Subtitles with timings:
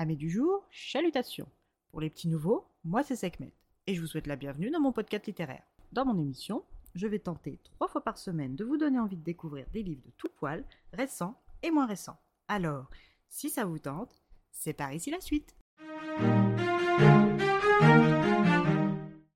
[0.00, 1.48] Amis du jour, chalutations.
[1.90, 3.52] Pour les petits nouveaux, moi c'est Sekhmet
[3.88, 5.64] et je vous souhaite la bienvenue dans mon podcast littéraire.
[5.90, 6.62] Dans mon émission,
[6.94, 10.04] je vais tenter trois fois par semaine de vous donner envie de découvrir des livres
[10.06, 11.34] de tout poil, récents
[11.64, 12.16] et moins récents.
[12.46, 12.88] Alors,
[13.28, 14.22] si ça vous tente,
[14.52, 15.56] c'est par ici la suite.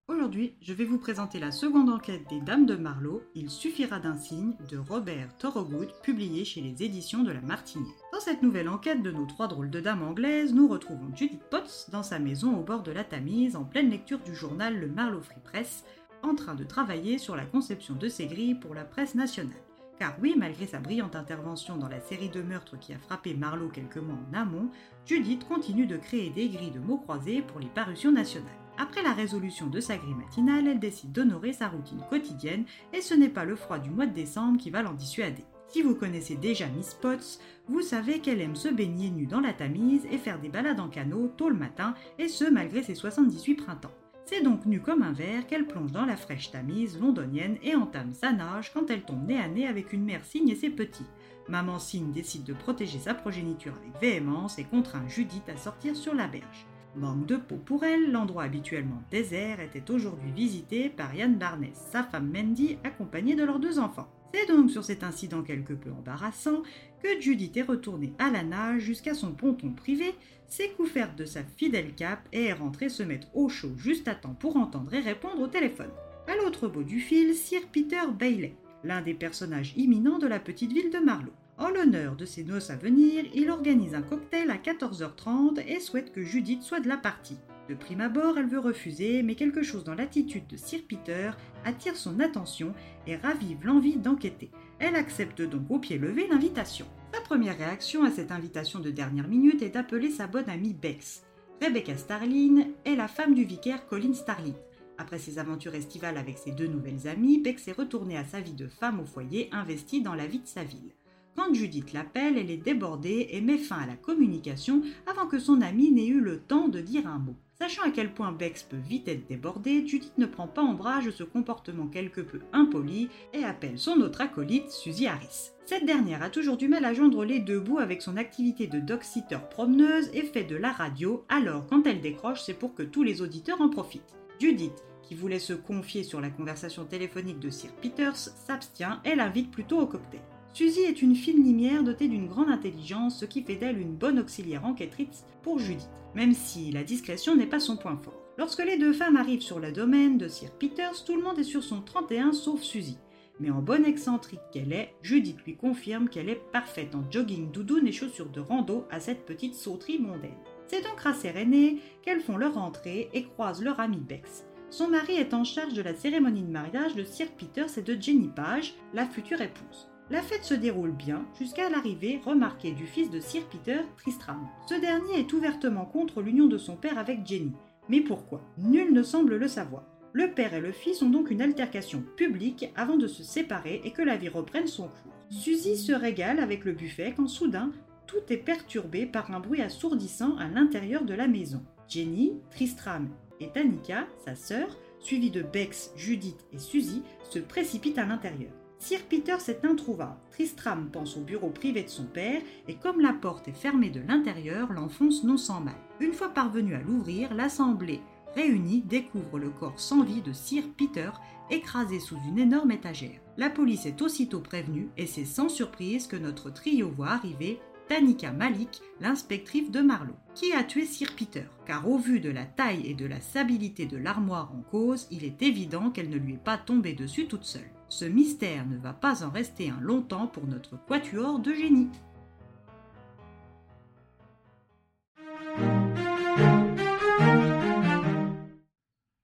[0.06, 4.16] Aujourd'hui, je vais vous présenter la seconde enquête des Dames de Marlowe, Il suffira d'un
[4.16, 8.01] signe, de Robert Thorogood, publié chez les éditions de la Martinière.
[8.12, 11.88] Dans cette nouvelle enquête de nos trois drôles de dames anglaises, nous retrouvons Judith Potts
[11.90, 15.22] dans sa maison au bord de la Tamise, en pleine lecture du journal Le Marlowe
[15.22, 15.86] Free Press,
[16.22, 19.56] en train de travailler sur la conception de ces grilles pour la presse nationale.
[19.98, 23.70] Car oui, malgré sa brillante intervention dans la série de meurtres qui a frappé Marlowe
[23.70, 24.68] quelques mois en amont,
[25.06, 28.50] Judith continue de créer des grilles de mots croisés pour les parutions nationales.
[28.76, 33.14] Après la résolution de sa grille matinale, elle décide d'honorer sa routine quotidienne et ce
[33.14, 35.44] n'est pas le froid du mois de décembre qui va l'en dissuader.
[35.72, 39.54] Si vous connaissez déjà Miss Potts, vous savez qu'elle aime se baigner nue dans la
[39.54, 43.54] Tamise et faire des balades en canot tôt le matin, et ce malgré ses 78
[43.54, 43.94] printemps.
[44.26, 48.12] C'est donc nue comme un verre qu'elle plonge dans la fraîche Tamise londonienne et entame
[48.12, 51.06] sa nage quand elle tombe nez à nez avec une mère cygne et ses petits.
[51.48, 56.14] Maman cygne décide de protéger sa progéniture avec véhémence et contraint Judith à sortir sur
[56.14, 56.66] la berge.
[56.96, 62.02] Manque de peau pour elle, l'endroit habituellement désert était aujourd'hui visité par Yann Barnes, sa
[62.02, 64.10] femme Mandy, accompagnée de leurs deux enfants.
[64.32, 66.62] C'est donc sur cet incident quelque peu embarrassant
[67.02, 70.14] que Judith est retournée à la nage jusqu'à son ponton privé,
[70.46, 74.14] s'est couverte de sa fidèle cape et est rentrée se mettre au chaud juste à
[74.14, 75.90] temps pour entendre et répondre au téléphone.
[76.28, 78.54] À l'autre bout du fil, Sir Peter Bailey,
[78.84, 81.32] l'un des personnages imminents de la petite ville de Marlowe.
[81.58, 86.12] En l'honneur de ses noces à venir, il organise un cocktail à 14h30 et souhaite
[86.12, 87.38] que Judith soit de la partie.
[87.68, 91.30] De prime abord, elle veut refuser, mais quelque chose dans l'attitude de Sir Peter
[91.64, 92.74] attire son attention
[93.06, 94.50] et ravive l'envie d'enquêter.
[94.78, 96.86] Elle accepte donc au pied levé l'invitation.
[97.14, 101.22] Sa première réaction à cette invitation de dernière minute est d'appeler sa bonne amie Bex.
[101.60, 104.54] Rebecca Starlin est la femme du vicaire Colin Starlin.
[104.98, 108.54] Après ses aventures estivales avec ses deux nouvelles amies, Bex est retournée à sa vie
[108.54, 110.92] de femme au foyer investie dans la vie de sa ville.
[111.34, 115.62] Quand Judith l'appelle, elle est débordée et met fin à la communication avant que son
[115.62, 117.36] amie n'ait eu le temps de dire un mot.
[117.58, 121.22] Sachant à quel point Bex peut vite être débordée, Judith ne prend pas ombrage ce
[121.22, 125.52] comportement quelque peu impoli et appelle son autre acolyte, Suzy Harris.
[125.64, 128.80] Cette dernière a toujours du mal à joindre les deux bouts avec son activité de
[128.80, 133.04] dog-sitter promeneuse et fait de la radio, alors quand elle décroche, c'est pour que tous
[133.04, 134.16] les auditeurs en profitent.
[134.38, 139.50] Judith, qui voulait se confier sur la conversation téléphonique de Sir Peters, s'abstient et l'invite
[139.50, 140.20] plutôt au cocktail.
[140.54, 144.18] Suzy est une fine limière dotée d'une grande intelligence, ce qui fait d'elle une bonne
[144.18, 148.20] auxiliaire enquêtrice pour Judith, même si la discrétion n'est pas son point fort.
[148.36, 151.44] Lorsque les deux femmes arrivent sur le domaine de Sir Peters, tout le monde est
[151.44, 152.98] sur son 31 sauf Suzy.
[153.40, 157.88] Mais en bonne excentrique qu'elle est, Judith lui confirme qu'elle est parfaite en jogging doudoune
[157.88, 160.36] et chaussures de rando à cette petite sauterie mondaine.
[160.66, 164.44] C'est donc rassérénée qu'elles font leur entrée et croisent leur ami Bex.
[164.68, 168.00] Son mari est en charge de la cérémonie de mariage de Sir Peters et de
[168.00, 169.91] Jenny Page, la future épouse.
[170.12, 174.46] La fête se déroule bien jusqu'à l'arrivée remarquée du fils de Sir Peter, Tristram.
[174.68, 177.52] Ce dernier est ouvertement contre l'union de son père avec Jenny.
[177.88, 178.42] Mais pourquoi?
[178.58, 179.84] Nul ne semble le savoir.
[180.12, 183.92] Le père et le fils ont donc une altercation publique avant de se séparer et
[183.92, 185.14] que la vie reprenne son cours.
[185.30, 187.72] Suzy se régale avec le buffet quand soudain
[188.06, 191.62] tout est perturbé par un bruit assourdissant à l'intérieur de la maison.
[191.88, 193.08] Jenny, Tristram
[193.40, 198.52] et Tanika, sa sœur, suivies de Bex, Judith et Suzy, se précipitent à l'intérieur.
[198.82, 200.16] Sir Peter s'est introuvable.
[200.32, 204.00] Tristram pense au bureau privé de son père et comme la porte est fermée de
[204.00, 205.76] l'intérieur, l'enfonce non sans mal.
[206.00, 208.00] Une fois parvenu à l'ouvrir, l'assemblée
[208.34, 211.10] réunie découvre le corps sans vie de Sir Peter
[211.48, 213.20] écrasé sous une énorme étagère.
[213.36, 218.32] La police est aussitôt prévenue et c'est sans surprise que notre trio voit arriver Tanika
[218.32, 220.16] Malik, l'inspectrice de Marlowe.
[220.34, 221.44] Qui a tué Sir Peter?
[221.66, 225.24] Car au vu de la taille et de la stabilité de l'armoire en cause, il
[225.24, 227.70] est évident qu'elle ne lui est pas tombée dessus toute seule.
[227.92, 231.90] Ce mystère ne va pas en rester un longtemps pour notre quatuor de génie.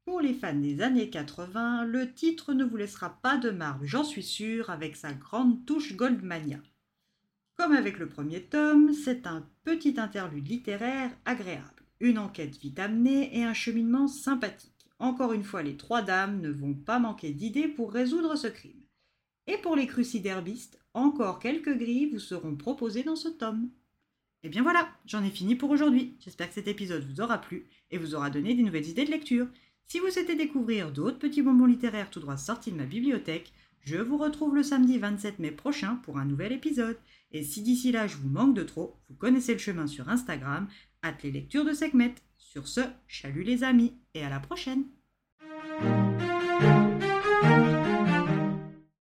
[0.04, 4.04] Pour les fans des années 80, le titre ne vous laissera pas de marbre, j'en
[4.04, 6.58] suis sûr, avec sa grande touche Goldmania.
[7.56, 13.34] Comme avec le premier tome, c'est un petit interlude littéraire agréable, une enquête vite amenée
[13.34, 14.77] et un cheminement sympathique.
[14.98, 18.82] Encore une fois, les trois dames ne vont pas manquer d'idées pour résoudre ce crime.
[19.46, 23.70] Et pour les cruciderbistes, encore quelques grilles vous seront proposées dans ce tome.
[24.42, 26.16] Et bien voilà, j'en ai fini pour aujourd'hui.
[26.20, 29.10] J'espère que cet épisode vous aura plu et vous aura donné des nouvelles idées de
[29.10, 29.48] lecture.
[29.86, 33.52] Si vous souhaitez découvrir d'autres petits bonbons littéraires tout droit sortis de ma bibliothèque,
[33.82, 36.98] je vous retrouve le samedi 27 mai prochain pour un nouvel épisode.
[37.32, 40.68] Et si d'ici là je vous manque de trop, vous connaissez le chemin sur Instagram,
[41.04, 42.14] Hâte les lectures de Sekhmet.
[42.36, 44.84] Sur ce, chalut les amis et à la prochaine